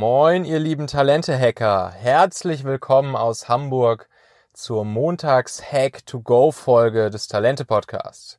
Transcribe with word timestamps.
Moin, 0.00 0.44
ihr 0.44 0.60
lieben 0.60 0.86
Talente-Hacker. 0.86 1.90
Herzlich 1.90 2.62
willkommen 2.62 3.16
aus 3.16 3.48
Hamburg 3.48 4.08
zur 4.52 4.84
Montags-Hack-to-Go-Folge 4.84 7.10
des 7.10 7.26
Talente-Podcasts. 7.26 8.38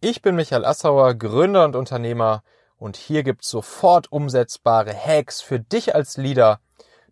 Ich 0.00 0.22
bin 0.22 0.36
Michael 0.36 0.64
Assauer, 0.64 1.12
Gründer 1.12 1.66
und 1.66 1.76
Unternehmer 1.76 2.42
und 2.78 2.96
hier 2.96 3.24
gibt's 3.24 3.50
sofort 3.50 4.10
umsetzbare 4.10 4.94
Hacks 4.94 5.42
für 5.42 5.60
dich 5.60 5.94
als 5.94 6.16
Leader, 6.16 6.60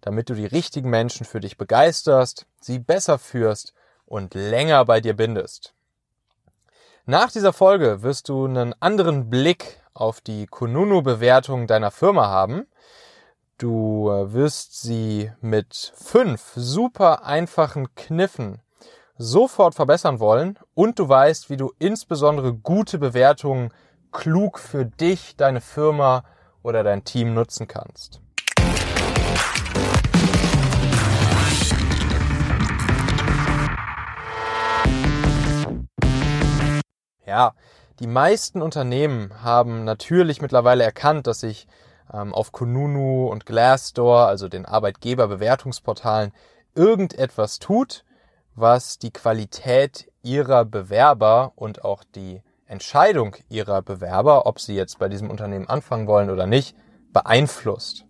damit 0.00 0.30
du 0.30 0.34
die 0.34 0.46
richtigen 0.46 0.88
Menschen 0.88 1.26
für 1.26 1.40
dich 1.40 1.58
begeisterst, 1.58 2.46
sie 2.60 2.78
besser 2.78 3.18
führst 3.18 3.74
und 4.06 4.32
länger 4.32 4.86
bei 4.86 5.02
dir 5.02 5.12
bindest. 5.12 5.74
Nach 7.04 7.30
dieser 7.30 7.52
Folge 7.52 8.00
wirst 8.00 8.30
du 8.30 8.46
einen 8.46 8.74
anderen 8.80 9.28
Blick 9.28 9.82
auf 9.92 10.22
die 10.22 10.46
Kununu-Bewertung 10.46 11.66
deiner 11.66 11.90
Firma 11.90 12.28
haben. 12.28 12.66
Du 13.56 14.10
äh, 14.10 14.32
wirst 14.32 14.82
sie 14.82 15.30
mit 15.40 15.92
fünf 15.94 16.54
super 16.56 17.24
einfachen 17.24 17.94
Kniffen 17.94 18.60
sofort 19.16 19.76
verbessern 19.76 20.18
wollen 20.18 20.58
und 20.74 20.98
du 20.98 21.08
weißt, 21.08 21.50
wie 21.50 21.56
du 21.56 21.72
insbesondere 21.78 22.52
gute 22.52 22.98
Bewertungen 22.98 23.72
klug 24.10 24.58
für 24.58 24.84
dich, 24.84 25.36
deine 25.36 25.60
Firma 25.60 26.24
oder 26.64 26.82
dein 26.82 27.04
Team 27.04 27.32
nutzen 27.32 27.68
kannst. 27.68 28.20
Ja, 37.24 37.54
die 38.00 38.08
meisten 38.08 38.60
Unternehmen 38.60 39.44
haben 39.44 39.84
natürlich 39.84 40.42
mittlerweile 40.42 40.82
erkannt, 40.82 41.28
dass 41.28 41.38
sich 41.38 41.68
auf 42.14 42.52
Kununu 42.52 43.26
und 43.26 43.46
Glassdoor, 43.46 44.26
also 44.26 44.48
den 44.48 44.66
Arbeitgeberbewertungsportalen, 44.66 46.32
irgendetwas 46.74 47.58
tut, 47.58 48.04
was 48.54 48.98
die 48.98 49.10
Qualität 49.10 50.10
ihrer 50.22 50.64
Bewerber 50.64 51.52
und 51.56 51.84
auch 51.84 52.04
die 52.04 52.42
Entscheidung 52.66 53.36
ihrer 53.48 53.82
Bewerber, 53.82 54.46
ob 54.46 54.60
sie 54.60 54.74
jetzt 54.74 54.98
bei 54.98 55.08
diesem 55.08 55.30
Unternehmen 55.30 55.68
anfangen 55.68 56.06
wollen 56.06 56.30
oder 56.30 56.46
nicht, 56.46 56.76
beeinflusst. 57.12 58.04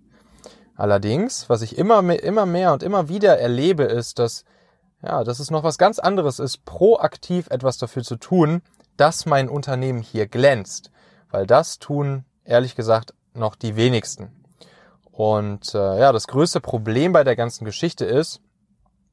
Allerdings, 0.77 1.49
was 1.49 1.63
ich 1.63 1.79
immer 1.79 2.03
mehr, 2.03 2.23
immer 2.23 2.47
mehr 2.47 2.73
und 2.73 2.83
immer 2.83 3.09
wieder 3.09 3.39
erlebe, 3.39 3.85
ist, 3.85 4.19
dass, 4.19 4.45
ja, 5.03 5.25
dass 5.25 5.39
es 5.39 5.51
noch 5.51 5.63
was 5.63 5.79
ganz 5.79 5.99
anderes 5.99 6.39
ist, 6.39 6.65
proaktiv 6.65 7.49
etwas 7.51 7.79
dafür 7.79 8.03
zu 8.03 8.17
tun, 8.17 8.63
dass 8.97 9.27
mein 9.27 9.49
Unternehmen 9.49 10.03
hier 10.03 10.27
glänzt. 10.27 10.91
Weil 11.31 11.47
das 11.47 11.79
tun, 11.79 12.25
ehrlich 12.45 12.77
gesagt, 12.77 13.15
noch 13.35 13.57
die 13.57 13.77
wenigsten. 13.77 14.31
Und 15.11 15.75
äh, 15.75 16.01
ja, 16.01 16.13
das 16.13 16.27
größte 16.27 16.61
Problem 16.61 17.13
bei 17.13 17.25
der 17.25 17.37
ganzen 17.37 17.65
Geschichte 17.65 18.05
ist, 18.05 18.41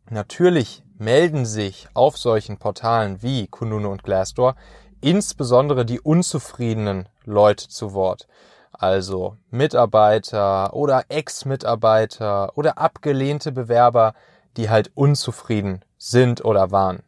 natürlich 0.09 0.83
melden 0.97 1.45
sich 1.45 1.87
auf 1.93 2.17
solchen 2.17 2.57
Portalen 2.57 3.21
wie 3.21 3.47
Kununu 3.47 3.91
und 3.91 4.03
Glassdoor 4.03 4.55
insbesondere 5.01 5.85
die 5.85 5.99
unzufriedenen 5.99 7.09
Leute 7.25 7.67
zu 7.67 7.93
Wort. 7.93 8.27
Also 8.71 9.37
Mitarbeiter 9.49 10.73
oder 10.73 11.05
Ex-Mitarbeiter 11.09 12.57
oder 12.57 12.77
abgelehnte 12.77 13.51
Bewerber, 13.51 14.13
die 14.57 14.69
halt 14.69 14.91
unzufrieden 14.95 15.83
sind 15.97 16.45
oder 16.45 16.71
waren. 16.71 17.03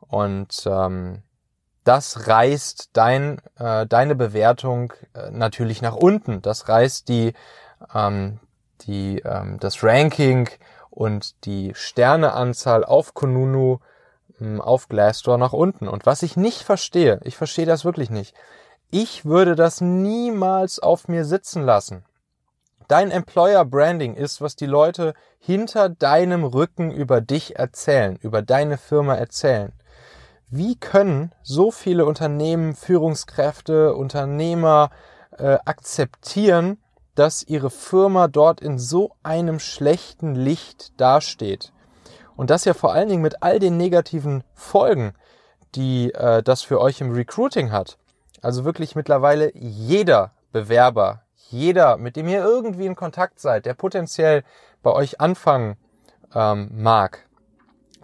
Und 0.00 0.64
ähm, 0.66 1.22
das 1.86 2.26
reißt 2.26 2.90
dein, 2.94 3.40
äh, 3.58 3.86
deine 3.86 4.16
Bewertung 4.16 4.92
äh, 5.14 5.30
natürlich 5.30 5.82
nach 5.82 5.94
unten. 5.94 6.42
Das 6.42 6.68
reißt 6.68 7.08
die, 7.08 7.32
ähm, 7.94 8.40
die, 8.82 9.20
ähm, 9.20 9.58
das 9.60 9.84
Ranking 9.84 10.48
und 10.90 11.44
die 11.44 11.72
Sterneanzahl 11.76 12.84
auf 12.84 13.14
Konunu 13.14 13.78
ähm, 14.40 14.60
auf 14.60 14.88
Glassdoor 14.88 15.38
nach 15.38 15.52
unten. 15.52 15.86
Und 15.86 16.06
was 16.06 16.24
ich 16.24 16.36
nicht 16.36 16.62
verstehe, 16.62 17.20
ich 17.22 17.36
verstehe 17.36 17.66
das 17.66 17.84
wirklich 17.84 18.10
nicht. 18.10 18.34
Ich 18.90 19.24
würde 19.24 19.54
das 19.54 19.80
niemals 19.80 20.80
auf 20.80 21.06
mir 21.06 21.24
sitzen 21.24 21.62
lassen. 21.62 22.04
Dein 22.88 23.12
Employer 23.12 23.64
Branding 23.64 24.14
ist, 24.14 24.40
was 24.40 24.56
die 24.56 24.66
Leute 24.66 25.14
hinter 25.38 25.88
deinem 25.88 26.42
Rücken 26.42 26.90
über 26.90 27.20
dich 27.20 27.56
erzählen, 27.56 28.16
über 28.16 28.42
deine 28.42 28.76
Firma 28.76 29.14
erzählen. 29.14 29.72
Wie 30.48 30.76
können 30.76 31.32
so 31.42 31.72
viele 31.72 32.06
Unternehmen, 32.06 32.76
Führungskräfte, 32.76 33.94
Unternehmer 33.94 34.90
äh, 35.38 35.58
akzeptieren, 35.64 36.78
dass 37.16 37.42
ihre 37.42 37.70
Firma 37.70 38.28
dort 38.28 38.60
in 38.60 38.78
so 38.78 39.10
einem 39.24 39.58
schlechten 39.58 40.36
Licht 40.36 41.00
dasteht? 41.00 41.72
Und 42.36 42.50
das 42.50 42.64
ja 42.64 42.74
vor 42.74 42.92
allen 42.92 43.08
Dingen 43.08 43.22
mit 43.22 43.42
all 43.42 43.58
den 43.58 43.76
negativen 43.76 44.44
Folgen, 44.54 45.14
die 45.74 46.12
äh, 46.12 46.44
das 46.44 46.62
für 46.62 46.80
euch 46.80 47.00
im 47.00 47.12
Recruiting 47.12 47.72
hat. 47.72 47.98
Also 48.40 48.64
wirklich 48.64 48.94
mittlerweile 48.94 49.50
jeder 49.56 50.30
Bewerber, 50.52 51.22
jeder, 51.50 51.96
mit 51.96 52.14
dem 52.14 52.28
ihr 52.28 52.44
irgendwie 52.44 52.86
in 52.86 52.94
Kontakt 52.94 53.40
seid, 53.40 53.66
der 53.66 53.74
potenziell 53.74 54.44
bei 54.84 54.92
euch 54.92 55.20
anfangen 55.20 55.76
ähm, 56.34 56.70
mag, 56.72 57.26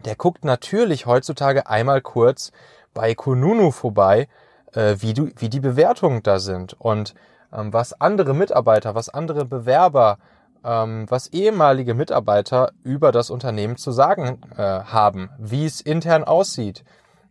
der 0.05 0.17
guckt 0.17 0.45
natürlich 0.45 1.07
heutzutage 1.07 1.67
einmal 1.67 2.01
kurz 2.01 2.53
bei 2.95 3.15
Kununu 3.15 3.71
vorbei, 3.71 4.29
äh, 4.73 4.97
wie, 4.99 5.15
du, 5.15 5.31
wie 5.37 5.49
die 5.49 5.61
Bewertungen 5.61 6.23
da 6.23 6.39
sind 6.39 6.75
und 6.79 7.15
ähm, 7.53 7.73
was 7.73 8.01
andere 8.01 8.35
Mitarbeiter, 8.35 8.95
was 8.95 9.09
andere 9.09 9.45
Bewerber, 9.45 10.19
ähm, 10.65 11.07
was 11.09 11.29
ehemalige 11.29 11.95
Mitarbeiter 11.95 12.73
über 12.83 13.13
das 13.13 13.31
Unternehmen 13.31 13.77
zu 13.77 13.93
sagen 13.93 14.41
äh, 14.57 14.63
haben, 14.63 15.31
wie 15.39 15.67
es 15.67 15.81
intern 15.81 16.25
aussieht, 16.25 16.85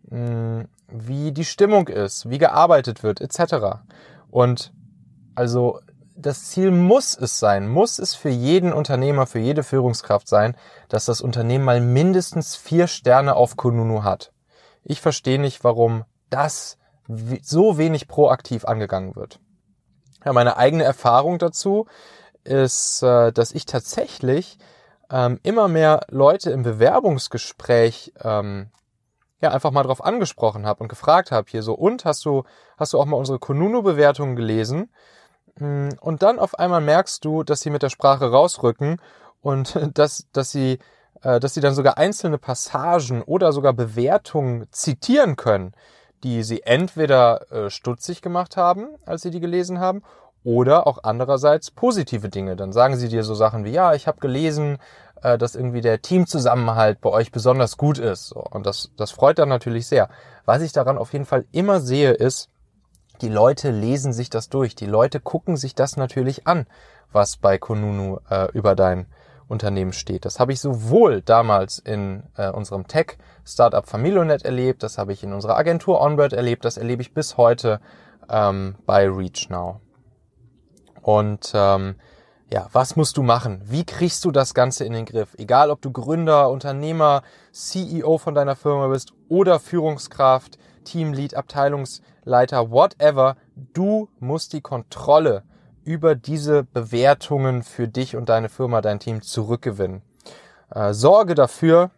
mh, 0.10 0.18
hm, 0.18 0.68
wie 0.94 1.32
die 1.32 1.46
Stimmung 1.46 1.88
ist, 1.88 2.30
wie 2.30 2.38
gearbeitet 2.38 3.02
wird, 3.02 3.22
etc. 3.22 3.78
Und 4.30 4.74
also 5.36 5.80
das 6.16 6.50
Ziel 6.50 6.72
muss 6.72 7.18
es 7.18 7.40
sein, 7.40 7.68
muss 7.68 8.00
es 8.00 8.16
für 8.16 8.30
jeden 8.30 8.74
Unternehmer, 8.74 9.26
für 9.26 9.40
jede 9.40 9.64
Führungskraft 9.64 10.28
sein, 10.28 10.56
dass 10.90 11.06
das 11.06 11.22
Unternehmen 11.22 11.66
mal 11.66 11.82
mindestens 11.82 12.56
vier 12.56 12.88
Sterne 12.88 13.36
auf 13.36 13.58
Kununu 13.58 14.04
hat. 14.04 14.32
Ich 14.84 15.02
verstehe 15.02 15.40
nicht, 15.40 15.64
warum 15.64 16.06
das 16.30 16.78
so 17.42 17.78
wenig 17.78 18.08
proaktiv 18.08 18.66
angegangen 18.66 19.16
wird. 19.16 19.40
Ja, 20.24 20.34
meine 20.34 20.58
eigene 20.58 20.84
Erfahrung 20.84 21.40
dazu 21.40 21.88
ist, 22.44 23.04
äh, 23.04 23.32
dass 23.32 23.52
ich 23.52 23.66
tatsächlich 23.66 24.58
ähm, 25.10 25.40
immer 25.44 25.68
mehr 25.68 26.02
Leute 26.10 26.52
im 26.52 26.64
Bewerbungsgespräch 26.64 28.14
ähm, 28.24 28.70
ja 29.42 29.52
einfach 29.52 29.72
mal 29.72 29.84
drauf 29.84 30.04
angesprochen 30.04 30.66
habe 30.66 30.82
und 30.84 30.90
gefragt 30.90 31.32
habe 31.32 31.50
hier 31.50 31.64
so 31.64 31.74
und 31.74 32.06
hast 32.06 32.24
du 32.26 32.44
hast 32.78 32.94
du 32.94 33.00
auch 33.00 33.06
mal 33.06 33.18
unsere 33.18 33.40
Kununu 33.40 33.82
Bewertungen 33.82 34.36
gelesen 34.36 34.92
und 35.62 36.24
dann 36.24 36.40
auf 36.40 36.58
einmal 36.58 36.82
merkst 36.82 37.24
du, 37.24 37.44
dass 37.44 37.62
sie 37.62 37.70
mit 37.70 37.84
der 37.84 37.90
Sprache 37.90 38.32
rausrücken 38.32 39.02
und 39.42 39.78
dass, 39.98 40.28
dass 40.34 40.52
sie, 40.52 40.80
äh, 41.22 41.40
dass 41.40 41.54
sie 41.54 41.62
dann 41.62 41.74
sogar 41.74 41.98
einzelne 41.98 42.38
Passagen 42.38 43.22
oder 43.22 43.52
sogar 43.54 43.74
Bewertungen 43.74 44.68
zitieren 44.72 45.36
können, 45.36 45.74
die 46.24 46.44
sie 46.44 46.64
entweder 46.64 47.52
äh, 47.52 47.70
stutzig 47.70 48.22
gemacht 48.22 48.58
haben, 48.58 48.88
als 49.06 49.24
sie 49.24 49.32
die 49.32 49.40
gelesen 49.40 49.80
haben, 49.80 50.04
oder 50.44 50.88
auch 50.88 51.00
andererseits 51.04 51.70
positive 51.70 52.30
Dinge. 52.30 52.56
Dann 52.56 52.74
sagen 52.74 52.98
sie 52.98 53.10
dir 53.10 53.24
so 53.24 53.36
Sachen 53.36 53.64
wie, 53.64 53.72
ja, 53.72 53.94
ich 53.94 54.08
habe 54.08 54.20
gelesen, 54.20 54.80
äh, 55.22 55.38
dass 55.38 55.56
irgendwie 55.56 55.82
der 55.82 56.02
Teamzusammenhalt 56.02 57.02
bei 57.02 57.10
euch 57.10 57.32
besonders 57.32 57.78
gut 57.78 57.98
ist. 58.00 58.32
Und 58.32 58.66
das, 58.66 58.92
das 58.98 59.12
freut 59.12 59.40
dann 59.40 59.50
natürlich 59.50 59.88
sehr. 59.88 60.10
Was 60.46 60.62
ich 60.62 60.72
daran 60.72 60.98
auf 60.98 61.14
jeden 61.14 61.26
Fall 61.26 61.46
immer 61.52 61.80
sehe, 61.80 62.12
ist, 62.12 62.50
die 63.22 63.30
Leute 63.30 63.72
lesen 63.72 64.14
sich 64.14 64.30
das 64.30 64.50
durch. 64.50 64.76
Die 64.76 64.86
Leute 64.86 65.20
gucken 65.20 65.58
sich 65.58 65.76
das 65.76 65.98
natürlich 65.98 66.48
an, 66.48 66.66
was 67.12 67.38
bei 67.38 67.58
Konunu 67.58 68.20
äh, 68.30 68.52
über 68.54 68.76
dein 68.76 69.06
Unternehmen 69.48 69.94
steht. 69.94 70.26
Das 70.26 70.40
habe 70.40 70.54
ich 70.54 70.62
sowohl 70.62 71.22
damals 71.22 71.78
in 71.78 72.24
äh, 72.38 72.50
unserem 72.50 72.88
Tech-Startup 72.88 73.86
Familionet 73.86 74.44
erlebt, 74.44 74.82
das 74.82 74.98
habe 74.98 75.12
ich 75.12 75.24
in 75.24 75.34
unserer 75.34 75.58
Agentur 75.58 76.00
Onward 76.02 76.34
erlebt, 76.34 76.64
das 76.64 76.78
erlebe 76.78 77.02
ich 77.02 77.14
bis 77.14 77.38
heute 77.38 77.82
ähm, 78.30 78.76
bei 78.86 79.10
ReachNow. 79.10 79.76
Und 81.02 81.52
ähm, 81.54 81.96
ja, 82.52 82.68
was 82.72 82.96
musst 82.96 83.18
du 83.18 83.24
machen? 83.24 83.62
Wie 83.66 83.86
kriegst 83.86 84.26
du 84.26 84.32
das 84.32 84.54
Ganze 84.54 84.86
in 84.86 84.94
den 84.94 85.06
Griff? 85.06 85.36
Egal, 85.38 85.70
ob 85.70 85.82
du 85.82 85.92
Gründer, 85.92 86.50
Unternehmer, 86.50 87.24
CEO 87.52 88.18
von 88.18 88.36
deiner 88.36 88.56
Firma 88.56 88.88
bist 88.88 89.14
oder 89.30 89.60
Führungskraft, 89.60 90.58
Teamlead, 90.84 91.36
Abteilungsleiter, 91.36 92.72
whatever, 92.72 93.38
du 93.56 94.10
musst 94.20 94.54
die 94.54 94.62
Kontrolle 94.62 95.44
über 95.84 96.16
diese 96.16 96.64
Bewertungen 96.64 97.64
für 97.64 97.88
dich 97.88 98.16
und 98.16 98.30
deine 98.30 98.50
Firma, 98.50 98.82
dein 98.82 99.00
Team 99.00 99.22
zurückgewinnen. 99.22 100.02
Äh, 100.70 100.94
sorge 100.94 101.36
dafür, 101.36 101.92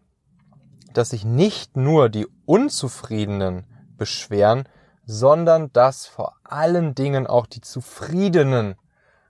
dass 0.94 1.10
sich 1.10 1.26
nicht 1.26 1.76
nur 1.76 2.10
die 2.10 2.28
Unzufriedenen 2.46 3.66
beschweren, 3.98 4.68
sondern 5.06 5.72
dass 5.74 6.06
vor 6.06 6.36
allen 6.44 6.96
Dingen 6.96 7.28
auch 7.28 7.46
die 7.46 7.62
zufriedenen 7.62 8.76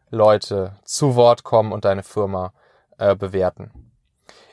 Leute 0.09 0.75
zu 0.83 1.15
Wort 1.15 1.43
kommen 1.43 1.71
und 1.71 1.85
deine 1.85 2.03
Firma 2.03 2.53
äh, 2.97 3.15
bewerten. 3.15 3.82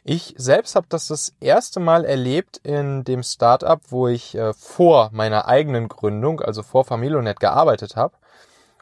Ich 0.02 0.34
selbst 0.38 0.76
habe 0.76 0.86
das 0.88 1.08
das 1.08 1.34
erste 1.40 1.78
Mal 1.78 2.04
erlebt 2.04 2.56
in 2.62 3.04
dem 3.04 3.22
Startup, 3.22 3.80
wo 3.88 4.08
ich 4.08 4.34
äh, 4.34 4.54
vor 4.54 5.10
meiner 5.12 5.46
eigenen 5.46 5.88
Gründung, 5.88 6.40
also 6.40 6.62
vor 6.62 6.84
Familionet, 6.84 7.38
gearbeitet 7.38 7.96
habe. 7.96 8.14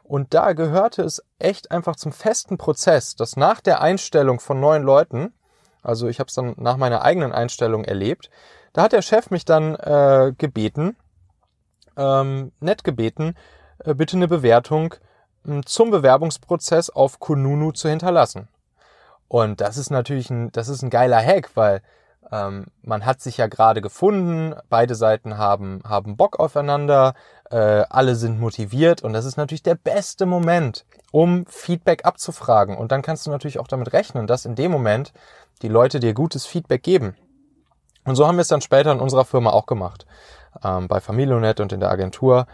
Und 0.05 0.33
da 0.33 0.53
gehörte 0.53 1.03
es 1.03 1.23
echt 1.39 1.71
einfach 1.71 1.97
zum 1.97 2.13
festen 2.13 2.57
Prozess, 2.57 3.17
dass 3.17 3.37
nach 3.37 3.61
der 3.61 3.81
Einstellung 3.81 4.41
von 4.41 4.61
neuen 4.61 4.83
Leuten, 4.83 5.35
also 5.83 6.09
ich 6.09 6.21
habe 6.21 6.29
es 6.29 6.35
dann 6.35 6.55
nach 6.57 6.77
meiner 6.77 7.03
eigenen 7.03 7.33
Einstellung 7.33 7.85
erlebt, 7.85 8.31
da 8.73 8.83
hat 8.83 8.93
der 8.93 9.03
Chef 9.03 9.31
mich 9.31 9.45
dann 9.45 9.75
äh, 9.75 10.33
gebeten, 10.39 10.97
ähm, 11.97 12.53
nett 12.61 12.85
gebeten, 12.85 13.35
äh, 13.85 13.95
bitte 13.95 14.17
eine 14.17 14.29
Bewertung 14.29 14.95
äh, 15.47 15.61
zum 15.65 15.91
Bewerbungsprozess 15.91 16.91
auf 16.91 17.19
Kununu 17.19 17.73
zu 17.73 17.89
hinterlassen. 17.89 18.49
Und 19.29 19.61
das 19.61 19.77
ist 19.77 19.91
natürlich 19.91 20.31
ein, 20.31 20.51
das 20.53 20.69
ist 20.69 20.83
ein 20.83 20.91
geiler 20.91 21.23
Hack, 21.23 21.51
weil 21.55 21.83
ähm, 22.31 22.67
man 22.83 23.07
hat 23.07 23.21
sich 23.21 23.37
ja 23.37 23.47
gerade 23.47 23.81
gefunden, 23.81 24.55
beide 24.69 24.95
Seiten 24.95 25.39
haben, 25.39 25.81
haben 25.87 26.17
Bock 26.17 26.39
aufeinander, 26.41 27.15
äh, 27.51 27.85
alle 27.89 28.17
sind 28.17 28.41
motiviert 28.41 29.03
und 29.03 29.13
das 29.13 29.25
ist 29.25 29.37
natürlich 29.37 29.63
der 29.63 29.77
beste 29.77 30.27
Moment, 30.27 30.85
um 31.11 31.47
Feedback 31.47 32.05
abzufragen. 32.05 32.77
Und 32.77 32.93
dann 32.93 33.03
kannst 33.03 33.27
du 33.27 33.31
natürlich 33.31 33.59
auch 33.59 33.69
damit 33.69 33.93
rechnen, 33.93 34.27
dass 34.27 34.45
in 34.45 34.55
dem 34.55 34.71
Moment 34.71 35.13
die 35.63 35.69
Leute 35.69 36.01
dir 36.01 36.15
gutes 36.15 36.47
Feedback 36.47 36.83
geben. 36.83 37.17
Und 38.05 38.17
so 38.17 38.27
haben 38.27 38.37
wir 38.37 38.43
es 38.43 38.49
dann 38.49 38.61
später 38.61 38.93
in 38.93 39.01
unserer 39.01 39.25
Firma 39.25 39.51
auch 39.51 39.67
gemacht. 39.67 40.07
Ähm, 40.63 40.89
bei 40.89 41.01
Familionet 41.01 41.61
und 41.61 41.73
in 41.73 41.81
der 41.81 41.91
Agentur. 41.91 42.47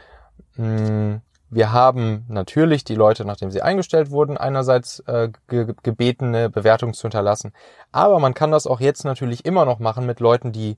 Mh, 0.57 0.89
hm, 0.89 1.21
wir 1.51 1.73
haben 1.73 2.25
natürlich 2.29 2.85
die 2.85 2.95
Leute, 2.95 3.25
nachdem 3.25 3.51
sie 3.51 3.63
eingestellt 3.63 4.11
wurden, 4.11 4.37
einerseits 4.37 5.01
äh, 5.07 5.31
ge 5.49 5.75
gebeten, 5.83 6.35
eine 6.35 6.51
Bewertung 6.51 6.95
zu 6.95 7.03
hinterlassen. 7.03 7.53
Aber 7.93 8.19
man 8.19 8.35
kann 8.35 8.51
das 8.51 8.67
auch 8.67 8.81
jetzt 8.81 9.05
natürlich 9.05 9.45
immer 9.45 9.65
noch 9.65 9.79
machen 9.79 10.07
mit 10.07 10.21
Leuten, 10.21 10.53
die, 10.53 10.77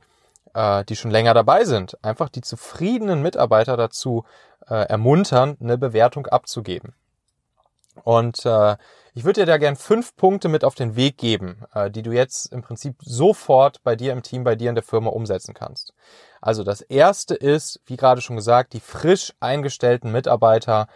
äh, 0.55 0.85
die 0.85 0.97
schon 0.97 1.11
länger 1.11 1.35
dabei 1.35 1.65
sind. 1.65 1.97
Einfach 2.05 2.29
die 2.29 2.43
zufriedenen 2.43 3.23
Mitarbeiter 3.23 3.77
dazu 3.77 4.25
äh, 4.69 4.75
ermuntern, 4.75 5.57
eine 5.61 5.79
Bewertung 5.79 6.27
abzugeben. 6.27 6.95
Und 8.05 8.45
äh, 8.45 8.77
ich 9.15 9.25
würde 9.25 9.41
dir 9.41 9.47
da 9.47 9.57
gern 9.57 9.77
fünf 9.77 10.15
Punkte 10.17 10.49
mit 10.49 10.65
auf 10.65 10.75
den 10.75 10.95
Weg 10.97 11.17
geben, 11.19 11.65
äh, 11.75 11.91
die 11.91 12.03
du 12.03 12.13
jetzt 12.13 12.53
im 12.53 12.63
Prinzip 12.63 12.97
sofort 13.01 13.83
bei 13.83 13.97
dir 13.97 14.13
im 14.13 14.23
Team, 14.23 14.45
bei 14.45 14.57
dir 14.57 14.69
in 14.69 14.75
der 14.75 14.85
Firma 14.85 15.11
umsetzen 15.11 15.55
kannst. 15.55 15.95
Also 16.41 16.63
das 16.65 16.83
erste 16.83 17.35
ist, 17.35 17.81
wie 17.87 17.97
gerade 17.97 18.21
schon 18.21 18.37
gesagt, 18.37 18.73
die 18.73 18.81
frisch 18.81 19.33
eingestellten 19.41 20.13
Mitarbeiter 20.13 20.87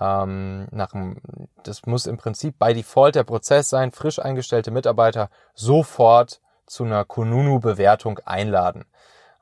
ähm, 0.00 0.66
nach 0.70 0.92
dem, 0.92 1.20
das 1.62 1.86
muss 1.86 2.06
im 2.06 2.16
Prinzip 2.16 2.58
bei 2.58 2.72
Default 2.72 3.14
der 3.14 3.24
Prozess 3.24 3.68
sein, 3.68 3.92
frisch 3.92 4.18
eingestellte 4.18 4.70
Mitarbeiter 4.70 5.30
sofort 5.54 6.40
zu 6.66 6.84
einer 6.84 7.04
Kununu-Bewertung 7.04 8.18
einladen. 8.24 8.86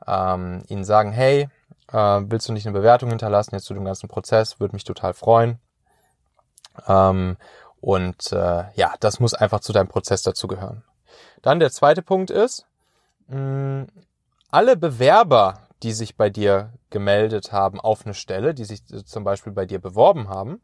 Ähm, 0.06 0.62
ihnen 0.68 0.84
sagen, 0.84 1.12
hey, 1.12 1.48
äh, 1.92 1.96
willst 1.96 2.48
du 2.48 2.52
nicht 2.52 2.66
eine 2.66 2.76
Bewertung 2.78 3.10
hinterlassen 3.10 3.54
jetzt 3.54 3.66
zu 3.66 3.74
dem 3.74 3.84
ganzen 3.84 4.08
Prozess? 4.08 4.60
Würde 4.60 4.74
mich 4.74 4.84
total 4.84 5.14
freuen. 5.14 5.58
Ähm, 6.86 7.36
und 7.80 8.32
äh, 8.32 8.64
ja, 8.74 8.94
das 9.00 9.20
muss 9.20 9.34
einfach 9.34 9.60
zu 9.60 9.72
deinem 9.72 9.88
Prozess 9.88 10.22
dazugehören. 10.22 10.84
Dann 11.42 11.60
der 11.60 11.70
zweite 11.70 12.02
Punkt 12.02 12.30
ist, 12.30 12.66
mh, 13.28 13.86
alle 14.50 14.76
Bewerber, 14.76 15.60
die 15.82 15.92
sich 15.92 16.16
bei 16.16 16.30
dir 16.30 16.72
gemeldet 16.90 17.52
haben 17.52 17.80
auf 17.80 18.04
eine 18.04 18.14
Stelle, 18.14 18.54
die 18.54 18.64
sich 18.64 18.84
zum 18.86 19.24
Beispiel 19.24 19.52
bei 19.52 19.66
dir 19.66 19.78
beworben 19.78 20.28
haben, 20.28 20.60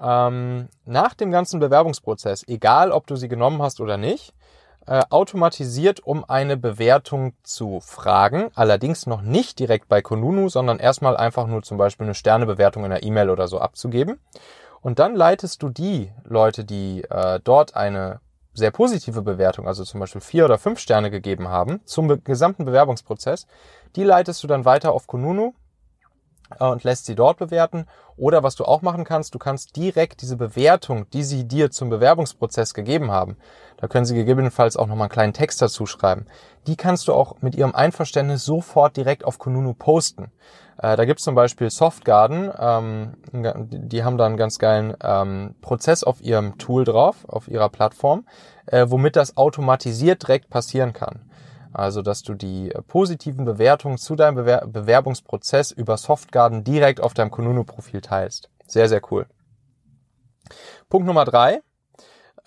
ähm, 0.00 0.68
nach 0.84 1.14
dem 1.14 1.30
ganzen 1.30 1.60
Bewerbungsprozess, 1.60 2.44
egal 2.46 2.92
ob 2.92 3.06
du 3.06 3.16
sie 3.16 3.28
genommen 3.28 3.60
hast 3.60 3.80
oder 3.80 3.96
nicht, 3.96 4.32
äh, 4.86 5.02
automatisiert 5.10 6.00
um 6.00 6.24
eine 6.24 6.56
Bewertung 6.56 7.34
zu 7.42 7.80
fragen. 7.80 8.50
Allerdings 8.54 9.06
noch 9.06 9.20
nicht 9.20 9.58
direkt 9.58 9.88
bei 9.88 10.00
Konunu, 10.00 10.48
sondern 10.48 10.78
erstmal 10.78 11.16
einfach 11.16 11.46
nur 11.46 11.62
zum 11.62 11.76
Beispiel 11.76 12.06
eine 12.06 12.14
Sternebewertung 12.14 12.84
in 12.84 12.90
der 12.90 13.02
E-Mail 13.02 13.28
oder 13.28 13.48
so 13.48 13.58
abzugeben. 13.58 14.18
Und 14.80 14.98
dann 14.98 15.14
leitest 15.14 15.62
du 15.62 15.68
die 15.68 16.12
Leute, 16.24 16.64
die 16.64 17.02
äh, 17.04 17.40
dort 17.42 17.74
eine 17.74 18.20
sehr 18.54 18.70
positive 18.70 19.22
Bewertung, 19.22 19.66
also 19.66 19.84
zum 19.84 20.00
Beispiel 20.00 20.20
vier 20.20 20.44
oder 20.44 20.58
fünf 20.58 20.78
Sterne 20.80 21.10
gegeben 21.10 21.48
haben, 21.48 21.80
zum 21.84 22.22
gesamten 22.24 22.64
Bewerbungsprozess, 22.64 23.46
die 23.96 24.04
leitest 24.04 24.42
du 24.42 24.46
dann 24.46 24.64
weiter 24.64 24.92
auf 24.92 25.06
Kununu. 25.06 25.48
äh, 25.48 25.67
und 26.58 26.84
lässt 26.84 27.06
sie 27.06 27.14
dort 27.14 27.38
bewerten. 27.38 27.86
Oder 28.16 28.42
was 28.42 28.56
du 28.56 28.64
auch 28.64 28.82
machen 28.82 29.04
kannst, 29.04 29.34
du 29.34 29.38
kannst 29.38 29.76
direkt 29.76 30.22
diese 30.22 30.36
Bewertung, 30.36 31.08
die 31.10 31.22
sie 31.22 31.44
dir 31.46 31.70
zum 31.70 31.88
Bewerbungsprozess 31.88 32.74
gegeben 32.74 33.10
haben, 33.10 33.36
da 33.76 33.86
können 33.86 34.06
sie 34.06 34.14
gegebenenfalls 34.14 34.76
auch 34.76 34.86
nochmal 34.86 35.04
einen 35.04 35.12
kleinen 35.12 35.32
Text 35.32 35.62
dazu 35.62 35.86
schreiben, 35.86 36.26
die 36.66 36.76
kannst 36.76 37.06
du 37.06 37.14
auch 37.14 37.36
mit 37.42 37.54
ihrem 37.54 37.74
Einverständnis 37.74 38.44
sofort 38.44 38.96
direkt 38.96 39.24
auf 39.24 39.38
Kununu 39.38 39.72
posten. 39.74 40.32
Äh, 40.78 40.96
da 40.96 41.04
gibt's 41.04 41.24
zum 41.24 41.34
Beispiel 41.34 41.70
Softgarden, 41.70 42.50
ähm, 42.58 43.14
die 43.32 44.02
haben 44.02 44.18
da 44.18 44.26
einen 44.26 44.36
ganz 44.36 44.58
geilen 44.58 44.94
ähm, 45.02 45.54
Prozess 45.60 46.02
auf 46.02 46.20
ihrem 46.20 46.58
Tool 46.58 46.84
drauf, 46.84 47.24
auf 47.28 47.48
ihrer 47.48 47.68
Plattform, 47.68 48.26
äh, 48.66 48.86
womit 48.88 49.16
das 49.16 49.36
automatisiert 49.36 50.22
direkt 50.22 50.50
passieren 50.50 50.92
kann. 50.92 51.27
Also, 51.78 52.02
dass 52.02 52.22
du 52.22 52.34
die 52.34 52.72
positiven 52.88 53.44
Bewertungen 53.44 53.98
zu 53.98 54.16
deinem 54.16 54.34
Bewer 54.34 54.66
Bewerbungsprozess 54.66 55.70
über 55.70 55.96
Softgarden 55.96 56.64
direkt 56.64 57.00
auf 57.00 57.14
deinem 57.14 57.30
Kununu-Profil 57.30 58.00
teilst. 58.00 58.50
Sehr, 58.66 58.88
sehr 58.88 59.00
cool. 59.12 59.26
Punkt 60.88 61.06
Nummer 61.06 61.24
drei. 61.24 61.60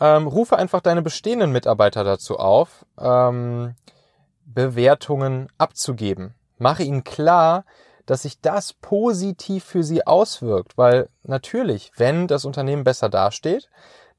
Ähm, 0.02 0.28
rufe 0.28 0.58
einfach 0.58 0.82
deine 0.82 1.02
bestehenden 1.02 1.54
Mitarbeiter 1.54 2.04
dazu 2.04 2.40
auf, 2.40 2.86
ähm, 3.00 3.76
Bewertungen 4.44 5.48
abzugeben. 5.58 6.36
Mache 6.58 6.84
ihnen 6.84 7.06
klar, 7.06 7.64
dass 8.06 8.24
sich 8.24 8.42
das 8.42 8.74
positiv 8.74 9.64
für 9.64 9.84
sie 9.84 10.06
auswirkt, 10.06 10.78
weil 10.78 11.08
natürlich, 11.24 11.94
wenn 11.96 12.28
das 12.28 12.44
Unternehmen 12.44 12.84
besser 12.84 13.08
dasteht, 13.08 13.70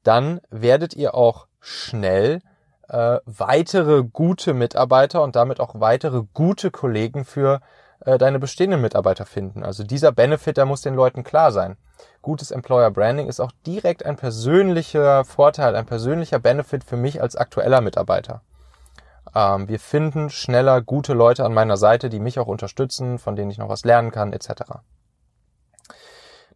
dann 0.01 0.41
werdet 0.49 0.95
ihr 0.95 1.13
auch 1.13 1.45
schnell 1.59 2.41
äh, 2.89 3.19
weitere 3.25 4.03
gute 4.03 4.53
Mitarbeiter 4.53 5.23
und 5.23 5.35
damit 5.35 5.59
auch 5.59 5.79
weitere 5.79 6.23
gute 6.33 6.71
Kollegen 6.71 7.25
für 7.25 7.61
äh, 8.05 8.17
deine 8.17 8.39
bestehenden 8.39 8.81
Mitarbeiter 8.81 9.25
finden. 9.25 9.63
Also 9.63 9.83
dieser 9.83 10.11
Benefit, 10.11 10.57
der 10.57 10.65
muss 10.65 10.81
den 10.81 10.95
Leuten 10.95 11.23
klar 11.23 11.51
sein. 11.51 11.77
Gutes 12.21 12.51
Employer 12.51 12.91
Branding 12.91 13.27
ist 13.27 13.39
auch 13.39 13.51
direkt 13.65 14.05
ein 14.05 14.15
persönlicher 14.15 15.25
Vorteil, 15.25 15.75
ein 15.75 15.85
persönlicher 15.85 16.39
Benefit 16.39 16.83
für 16.83 16.97
mich 16.97 17.21
als 17.21 17.35
aktueller 17.35 17.81
Mitarbeiter. 17.81 18.41
Ähm, 19.35 19.67
wir 19.67 19.79
finden 19.79 20.29
schneller 20.29 20.81
gute 20.81 21.13
Leute 21.13 21.45
an 21.45 21.53
meiner 21.53 21.77
Seite, 21.77 22.09
die 22.09 22.19
mich 22.19 22.39
auch 22.39 22.47
unterstützen, 22.47 23.19
von 23.19 23.35
denen 23.35 23.51
ich 23.51 23.57
noch 23.57 23.69
was 23.69 23.85
lernen 23.85 24.11
kann, 24.11 24.33
etc. 24.33 24.63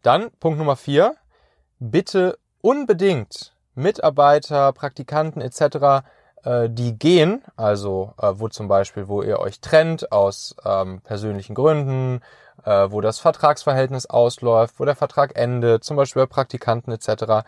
Dann 0.01 0.31
Punkt 0.39 0.57
Nummer 0.59 0.75
vier. 0.75 1.15
Bitte 1.79 2.37
unbedingt 2.61 3.55
Mitarbeiter, 3.75 4.73
Praktikanten 4.73 5.41
etc., 5.41 6.03
äh, 6.43 6.69
die 6.69 6.97
gehen, 6.97 7.43
also 7.55 8.13
äh, 8.21 8.33
wo 8.35 8.47
zum 8.49 8.67
Beispiel, 8.67 9.07
wo 9.07 9.21
ihr 9.21 9.39
euch 9.39 9.59
trennt 9.59 10.11
aus 10.11 10.55
ähm, 10.65 11.01
persönlichen 11.01 11.55
Gründen, 11.55 12.21
äh, 12.65 12.87
wo 12.89 13.01
das 13.01 13.19
Vertragsverhältnis 13.19 14.05
ausläuft, 14.07 14.75
wo 14.79 14.85
der 14.85 14.95
Vertrag 14.95 15.37
endet, 15.37 15.83
zum 15.83 15.97
Beispiel 15.97 16.23
bei 16.23 16.27
Praktikanten 16.27 16.91
etc., 16.91 17.43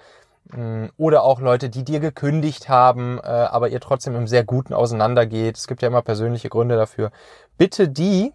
Mm, 0.52 0.86
oder 0.98 1.24
auch 1.24 1.40
Leute, 1.42 1.70
die 1.70 1.84
dir 1.84 2.00
gekündigt 2.00 2.70
haben, 2.70 3.20
äh, 3.20 3.28
aber 3.28 3.70
ihr 3.70 3.80
trotzdem 3.80 4.16
im 4.16 4.28
sehr 4.28 4.44
guten 4.44 4.74
auseinandergeht. 4.74 5.58
Es 5.58 5.68
gibt 5.68 5.82
ja 5.82 5.88
immer 5.88 6.02
persönliche 6.02 6.50
Gründe 6.50 6.76
dafür. 6.76 7.12
Bitte 7.58 7.88
die 7.88 8.34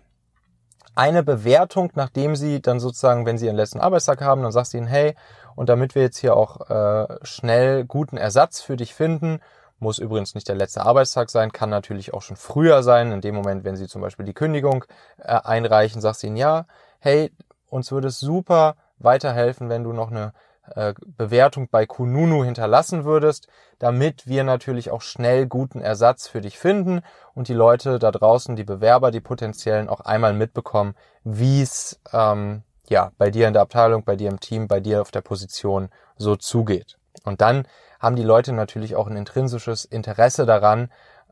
eine 0.94 1.24
Bewertung, 1.24 1.90
nachdem 1.94 2.36
sie 2.36 2.62
dann 2.62 2.78
sozusagen, 2.78 3.26
wenn 3.26 3.36
sie 3.36 3.46
ihren 3.46 3.56
letzten 3.56 3.80
Arbeitstag 3.80 4.20
haben, 4.20 4.42
dann 4.42 4.52
sagst 4.52 4.74
du 4.74 4.78
ihnen, 4.78 4.86
hey, 4.86 5.16
und 5.56 5.68
damit 5.68 5.94
wir 5.96 6.02
jetzt 6.02 6.18
hier 6.18 6.36
auch 6.36 6.70
äh, 6.70 7.18
schnell 7.22 7.84
guten 7.84 8.16
Ersatz 8.16 8.60
für 8.60 8.76
dich 8.76 8.94
finden, 8.94 9.40
muss 9.84 10.00
übrigens 10.00 10.34
nicht 10.34 10.48
der 10.48 10.56
letzte 10.56 10.80
Arbeitstag 10.80 11.30
sein, 11.30 11.52
kann 11.52 11.70
natürlich 11.70 12.12
auch 12.12 12.22
schon 12.22 12.36
früher 12.36 12.82
sein, 12.82 13.12
in 13.12 13.20
dem 13.20 13.36
Moment, 13.36 13.64
wenn 13.64 13.76
sie 13.76 13.86
zum 13.86 14.02
Beispiel 14.02 14.24
die 14.24 14.34
Kündigung 14.34 14.84
äh, 15.18 15.38
einreichen, 15.44 16.00
sagst 16.00 16.22
du 16.22 16.26
ihnen, 16.26 16.36
ja, 16.36 16.66
hey, 16.98 17.30
uns 17.68 17.92
würde 17.92 18.08
es 18.08 18.18
super 18.18 18.76
weiterhelfen, 18.98 19.68
wenn 19.68 19.84
du 19.84 19.92
noch 19.92 20.10
eine 20.10 20.32
äh, 20.74 20.94
Bewertung 21.04 21.68
bei 21.70 21.84
Kununu 21.84 22.44
hinterlassen 22.44 23.04
würdest, 23.04 23.46
damit 23.78 24.26
wir 24.26 24.42
natürlich 24.42 24.90
auch 24.90 25.02
schnell 25.02 25.46
guten 25.46 25.80
Ersatz 25.80 26.26
für 26.26 26.40
dich 26.40 26.58
finden 26.58 27.02
und 27.34 27.48
die 27.48 27.54
Leute 27.54 27.98
da 27.98 28.10
draußen, 28.10 28.56
die 28.56 28.64
Bewerber, 28.64 29.10
die 29.10 29.20
potenziellen 29.20 29.90
auch 29.90 30.00
einmal 30.00 30.32
mitbekommen, 30.32 30.94
wie 31.22 31.60
es 31.60 32.00
ähm, 32.12 32.62
ja 32.88 33.12
bei 33.18 33.30
dir 33.30 33.46
in 33.46 33.52
der 33.52 33.62
Abteilung, 33.62 34.04
bei 34.04 34.16
dir 34.16 34.30
im 34.30 34.40
Team, 34.40 34.66
bei 34.66 34.80
dir 34.80 35.02
auf 35.02 35.10
der 35.10 35.20
Position 35.20 35.90
so 36.16 36.36
zugeht. 36.36 36.96
Und 37.24 37.42
dann 37.42 37.66
haben 38.04 38.16
die 38.16 38.22
Leute 38.22 38.52
natürlich 38.52 38.94
auch 38.94 39.08
ein 39.08 39.16
intrinsisches 39.16 39.84
Interesse 39.84 40.46
daran, 40.46 40.90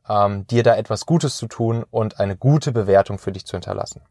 ähm, 0.09 0.47
dir 0.47 0.63
da 0.63 0.77
etwas 0.77 1.07
Gutes 1.07 1.37
zu 1.37 1.47
tun 1.47 1.85
und 1.91 2.19
eine 2.19 2.37
gute 2.37 2.73
Bewertung 2.73 3.19
für 3.19 3.31
dich 3.31 3.47
zu 3.47 3.57
hinterlassen. 3.57 4.03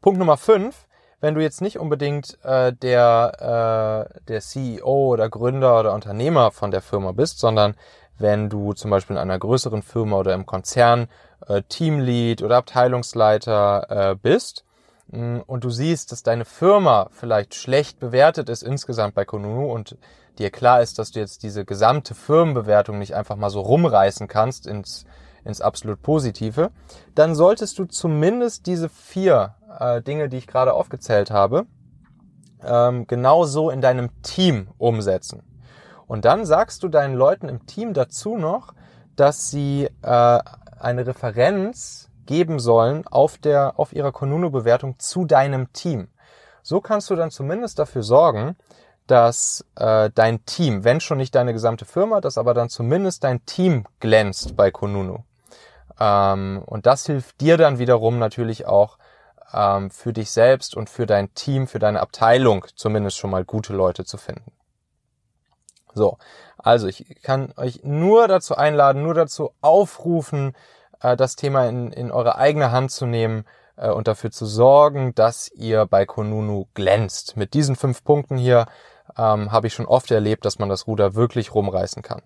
Punkt 0.00 0.18
Nummer 0.18 0.36
fünf 0.36 0.86
wenn 1.20 1.34
du 1.34 1.40
jetzt 1.40 1.62
nicht 1.62 1.78
unbedingt 1.78 2.38
äh, 2.44 2.72
der, 2.72 4.08
äh, 4.12 4.20
der 4.28 4.40
CEO 4.40 5.12
oder 5.12 5.28
Gründer 5.28 5.80
oder 5.80 5.94
Unternehmer 5.94 6.50
von 6.50 6.70
der 6.70 6.82
Firma 6.82 7.12
bist, 7.12 7.38
sondern 7.38 7.74
wenn 8.18 8.48
du 8.48 8.72
zum 8.74 8.90
Beispiel 8.90 9.16
in 9.16 9.22
einer 9.22 9.38
größeren 9.38 9.82
Firma 9.82 10.16
oder 10.18 10.34
im 10.34 10.46
Konzern 10.46 11.08
äh, 11.48 11.62
Teamlead 11.62 12.42
oder 12.42 12.56
Abteilungsleiter 12.58 14.10
äh, 14.10 14.14
bist 14.14 14.64
und 15.08 15.62
du 15.62 15.70
siehst, 15.70 16.10
dass 16.10 16.22
deine 16.22 16.44
Firma 16.44 17.08
vielleicht 17.12 17.54
schlecht 17.54 18.00
bewertet 18.00 18.48
ist 18.48 18.62
insgesamt 18.62 19.14
bei 19.14 19.24
Konunu 19.24 19.72
und 19.72 19.96
dir 20.38 20.50
klar 20.50 20.82
ist, 20.82 20.98
dass 20.98 21.12
du 21.12 21.20
jetzt 21.20 21.42
diese 21.42 21.64
gesamte 21.64 22.14
Firmenbewertung 22.14 22.98
nicht 22.98 23.14
einfach 23.14 23.36
mal 23.36 23.50
so 23.50 23.60
rumreißen 23.60 24.26
kannst 24.26 24.66
ins, 24.66 25.06
ins 25.44 25.60
absolut 25.60 26.02
Positive, 26.02 26.70
dann 27.14 27.34
solltest 27.34 27.78
du 27.78 27.84
zumindest 27.84 28.66
diese 28.66 28.88
vier 28.88 29.54
äh, 29.78 30.02
Dinge, 30.02 30.28
die 30.28 30.38
ich 30.38 30.48
gerade 30.48 30.74
aufgezählt 30.74 31.30
habe, 31.30 31.66
ähm, 32.64 33.06
genauso 33.06 33.70
in 33.70 33.80
deinem 33.80 34.10
Team 34.22 34.68
umsetzen. 34.76 35.42
Und 36.06 36.24
dann 36.24 36.44
sagst 36.44 36.82
du 36.82 36.88
deinen 36.88 37.14
Leuten 37.14 37.48
im 37.48 37.66
Team 37.66 37.94
dazu 37.94 38.36
noch, 38.36 38.74
dass 39.14 39.50
sie 39.50 39.88
äh, 40.02 40.38
eine 40.78 41.06
Referenz 41.06 42.10
geben 42.26 42.58
sollen 42.58 43.06
auf 43.06 43.38
der 43.38 43.78
auf 43.78 43.92
ihrer 43.92 44.12
Konuno-Bewertung 44.12 44.98
zu 44.98 45.24
deinem 45.24 45.72
Team. 45.72 46.08
So 46.62 46.80
kannst 46.80 47.10
du 47.10 47.16
dann 47.16 47.30
zumindest 47.30 47.78
dafür 47.78 48.02
sorgen, 48.02 48.56
dass 49.06 49.64
äh, 49.76 50.10
dein 50.14 50.44
Team, 50.46 50.84
wenn 50.84 51.00
schon 51.00 51.18
nicht 51.18 51.34
deine 51.34 51.52
gesamte 51.52 51.84
Firma, 51.84 52.20
dass 52.20 52.38
aber 52.38 52.54
dann 52.54 52.68
zumindest 52.68 53.24
dein 53.24 53.44
Team 53.46 53.86
glänzt 54.00 54.56
bei 54.56 54.70
Konunu. 54.70 55.20
Ähm, 56.00 56.62
und 56.66 56.86
das 56.86 57.06
hilft 57.06 57.40
dir 57.40 57.56
dann 57.56 57.78
wiederum 57.78 58.18
natürlich 58.18 58.66
auch 58.66 58.98
ähm, 59.52 59.90
für 59.90 60.12
dich 60.12 60.30
selbst 60.30 60.76
und 60.76 60.90
für 60.90 61.06
dein 61.06 61.32
Team, 61.34 61.66
für 61.66 61.78
deine 61.78 62.00
Abteilung 62.00 62.66
zumindest 62.74 63.16
schon 63.16 63.30
mal 63.30 63.44
gute 63.44 63.72
Leute 63.72 64.04
zu 64.04 64.18
finden. 64.18 64.52
So, 65.94 66.18
also 66.58 66.88
ich 66.88 67.22
kann 67.22 67.54
euch 67.56 67.82
nur 67.84 68.28
dazu 68.28 68.56
einladen, 68.56 69.02
nur 69.02 69.14
dazu 69.14 69.52
aufrufen, 69.62 70.54
äh, 71.00 71.16
das 71.16 71.36
Thema 71.36 71.68
in, 71.68 71.92
in 71.92 72.10
eure 72.10 72.36
eigene 72.36 72.70
Hand 72.70 72.90
zu 72.90 73.06
nehmen 73.06 73.44
äh, 73.76 73.90
und 73.90 74.08
dafür 74.08 74.30
zu 74.30 74.46
sorgen, 74.46 75.14
dass 75.14 75.50
ihr 75.52 75.86
bei 75.86 76.06
Konunu 76.06 76.66
glänzt. 76.74 77.36
Mit 77.36 77.54
diesen 77.54 77.76
fünf 77.76 78.04
Punkten 78.04 78.36
hier 78.36 78.66
ähm, 79.16 79.52
habe 79.52 79.66
ich 79.66 79.74
schon 79.74 79.86
oft 79.86 80.10
erlebt, 80.10 80.44
dass 80.44 80.58
man 80.58 80.68
das 80.68 80.86
Ruder 80.86 81.14
wirklich 81.14 81.54
rumreißen 81.54 82.02
kann. 82.02 82.22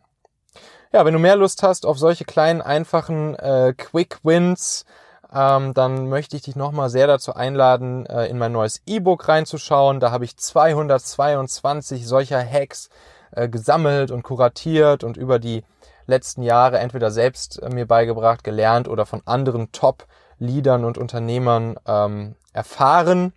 Ja, 0.93 1.05
wenn 1.05 1.15
du 1.15 1.21
mehr 1.21 1.37
Lust 1.37 1.62
hast 1.62 1.87
auf 1.87 1.99
solche 1.99 2.25
kleinen, 2.25 2.62
einfachen 2.62 3.37
äh, 3.37 3.75
Quick 3.77 4.19
Wins, 4.25 4.85
ähm, 5.33 5.73
dann 5.75 6.09
möchte 6.09 6.37
ich 6.37 6.43
dich 6.43 6.57
nochmal 6.57 6.91
sehr 6.91 7.07
dazu 7.07 7.35
einladen, 7.35 8.07
äh, 8.07 8.27
in 8.27 8.39
mein 8.39 8.50
neues 8.50 8.83
E-Book 8.87 9.29
reinzuschauen. 9.29 10.00
Da 10.00 10.11
habe 10.11 10.25
ich 10.25 10.37
222 10.37 12.07
solcher 12.07 12.45
Hacks 12.45 12.89
äh, 13.31 13.49
gesammelt 13.49 14.11
und 14.11 14.25
kuratiert 14.25 15.05
und 15.05 15.17
über 15.17 15.39
die 15.39 15.62
letzten 16.11 16.43
Jahre 16.43 16.79
entweder 16.79 17.11
selbst 17.11 17.62
äh, 17.62 17.71
mir 17.71 17.87
beigebracht, 17.87 18.45
gelernt 18.45 18.88
oder 18.88 19.07
von 19.07 19.23
anderen 19.25 19.73
Top-Leadern 19.73 20.85
und 20.85 20.99
Unternehmern 20.99 21.76
ähm, 21.87 22.35
erfahren. 22.52 23.33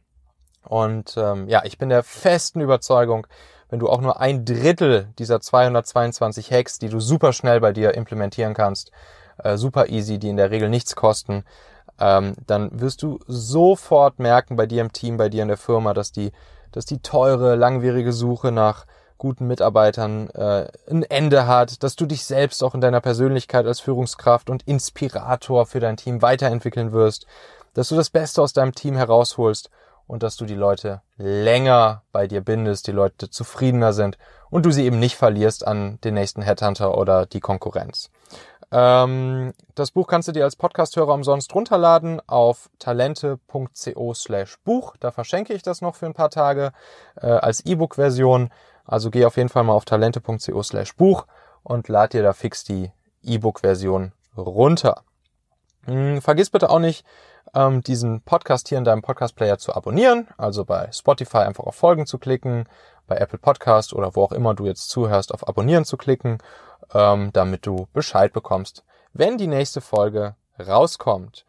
Und 0.64 1.16
ähm, 1.18 1.48
ja, 1.48 1.64
ich 1.64 1.78
bin 1.78 1.90
der 1.90 2.04
festen 2.04 2.62
Überzeugung, 2.62 3.28
wenn 3.70 3.80
du 3.80 3.90
auch 3.90 4.02
nur 4.02 4.20
ein 4.20 4.46
Drittel 4.46 5.08
dieser 5.18 5.42
222 5.42 6.52
Hacks, 6.52 6.80
die 6.80 6.90
du 6.90 7.00
super 7.00 7.34
schnell 7.34 7.60
bei 7.60 7.72
dir 7.72 7.96
implementieren 7.96 8.54
kannst, 8.54 8.92
äh, 9.38 9.58
super 9.58 9.90
easy, 9.90 10.20
die 10.20 10.30
in 10.30 10.38
der 10.38 10.52
Regel 10.52 10.70
nichts 10.70 10.96
kosten, 10.96 11.44
ähm, 12.00 12.36
dann 12.46 12.80
wirst 12.80 13.02
du 13.02 13.20
sofort 13.28 14.20
merken 14.20 14.56
bei 14.56 14.66
dir 14.66 14.82
im 14.82 14.94
Team, 14.94 15.18
bei 15.18 15.30
dir 15.30 15.42
in 15.42 15.48
der 15.48 15.58
Firma, 15.58 15.94
dass 15.94 16.12
die, 16.12 16.32
dass 16.72 16.86
die 16.86 17.00
teure, 17.00 17.56
langwierige 17.56 18.14
Suche 18.14 18.52
nach 18.52 18.86
guten 19.24 19.48
Mitarbeitern 19.48 20.30
äh, 20.32 20.68
ein 20.92 21.04
Ende 21.04 21.48
hat, 21.48 21.82
dass 21.82 21.96
du 21.96 22.06
dich 22.06 22.26
selbst 22.26 22.62
auch 22.62 22.76
in 22.76 22.82
deiner 22.82 23.00
Persönlichkeit 23.00 23.66
als 23.66 23.80
Führungskraft 23.80 24.50
und 24.50 24.64
Inspirator 24.64 25.66
für 25.66 25.80
dein 25.80 25.96
Team 25.96 26.22
weiterentwickeln 26.22 26.92
wirst, 26.92 27.26
dass 27.74 27.88
du 27.88 27.96
das 27.96 28.10
Beste 28.10 28.42
aus 28.42 28.52
deinem 28.52 28.76
Team 28.76 28.98
herausholst 28.98 29.70
und 30.08 30.24
dass 30.24 30.36
du 30.36 30.44
die 30.44 30.56
Leute 30.56 31.02
länger 31.16 32.04
bei 32.12 32.28
dir 32.28 32.42
bindest, 32.42 32.88
die 32.88 32.92
Leute 32.92 33.30
zufriedener 33.30 33.94
sind 33.94 34.18
und 34.50 34.66
du 34.66 34.72
sie 34.72 34.86
eben 34.86 35.00
nicht 35.00 35.16
verlierst 35.16 35.66
an 35.66 36.00
den 36.04 36.16
nächsten 36.16 36.42
Headhunter 36.42 36.98
oder 36.98 37.26
die 37.26 37.40
Konkurrenz. 37.40 38.12
Ähm, 38.74 39.54
das 39.76 39.92
Buch 39.92 40.08
kannst 40.08 40.28
du 40.28 40.34
dir 40.34 40.44
als 40.44 40.58
Podcasthörer 40.58 41.14
umsonst 41.14 41.56
runterladen 41.56 42.22
auf 42.28 42.70
talente.co 42.78 44.14
slash 44.16 44.58
Buch. 44.66 44.98
Da 45.00 45.12
verschenke 45.12 45.54
ich 45.54 45.62
das 45.62 45.80
noch 45.80 45.96
für 45.96 46.08
ein 46.08 46.14
paar 46.14 46.32
Tage 46.32 46.74
äh, 47.16 47.28
als 47.28 47.66
E-Book-Version. 47.66 48.50
Also 48.86 49.10
geh 49.10 49.26
auf 49.26 49.38
jeden 49.38 49.50
Fall 49.50 49.64
mal 49.64 49.74
auf 49.74 49.86
talente.co 49.86 50.64
slash 50.64 50.96
Buch 50.96 51.26
und 51.64 51.88
lad 51.88 52.14
dir 52.14 52.24
da 52.24 52.34
fix 52.34 52.64
die 52.64 52.92
E-Book-Version 53.24 54.12
runter. 54.36 55.04
Hm, 55.86 56.22
vergiss 56.22 56.50
bitte 56.50 56.70
auch 56.70 56.80
nicht, 56.80 57.06
ähm, 57.54 57.82
diesen 57.82 58.22
Podcast 58.22 58.70
hier 58.70 58.78
in 58.78 58.84
deinem 58.84 59.02
Podcast-Player 59.02 59.58
zu 59.58 59.74
abonnieren. 59.74 60.28
Also 60.38 60.66
bei 60.66 60.92
Spotify 60.92 61.40
einfach 61.40 61.64
auf 61.66 61.76
Folgen 61.76 62.06
zu 62.06 62.18
klicken, 62.18 62.68
bei 63.08 63.18
Apple 63.18 63.40
Podcast 63.40 63.94
oder 63.94 64.16
wo 64.16 64.24
auch 64.24 64.32
immer 64.32 64.54
du 64.54 64.66
jetzt 64.66 64.90
zuhörst, 64.90 65.34
auf 65.34 65.48
Abonnieren 65.48 65.86
zu 65.86 65.98
klicken 65.98 66.40
ähm, 66.94 67.32
damit 67.34 67.66
du 67.66 67.88
Bescheid 67.94 68.34
bekommst, 68.34 68.84
wenn 69.14 69.38
die 69.38 69.48
nächste 69.48 69.82
Folge 69.82 70.36
rauskommt. 70.60 71.46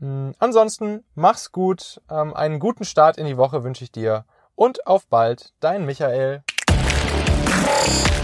Ähm, 0.00 0.34
ansonsten 0.38 1.04
mach's 1.14 1.52
gut, 1.52 2.00
ähm, 2.10 2.34
einen 2.34 2.58
guten 2.58 2.84
Start 2.84 3.16
in 3.16 3.26
die 3.26 3.36
Woche 3.36 3.64
wünsche 3.64 3.84
ich 3.84 3.92
dir 3.92 4.24
und 4.54 4.86
auf 4.86 5.06
bald, 5.06 5.52
dein 5.60 5.86
Michael. 5.86 6.42
Bye. 7.70 8.19